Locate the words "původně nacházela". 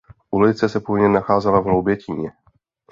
0.79-1.59